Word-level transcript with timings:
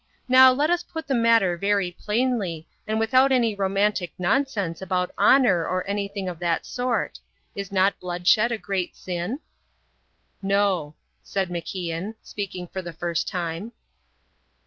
Now, 0.27 0.51
let 0.51 0.71
us 0.71 0.81
put 0.81 1.05
the 1.07 1.13
matter 1.13 1.55
very 1.57 1.91
plainly, 1.91 2.67
and 2.87 2.99
without 2.99 3.31
any 3.31 3.53
romantic 3.53 4.11
nonsense 4.17 4.81
about 4.81 5.13
honour 5.15 5.67
or 5.67 5.87
anything 5.87 6.27
of 6.27 6.39
that 6.39 6.65
sort. 6.65 7.19
Is 7.53 7.71
not 7.71 7.99
bloodshed 7.99 8.51
a 8.51 8.57
great 8.57 8.95
sin?" 8.95 9.41
"No," 10.41 10.95
said 11.21 11.51
MacIan, 11.51 12.15
speaking 12.23 12.65
for 12.67 12.81
the 12.81 12.93
first 12.93 13.27
time. 13.27 13.73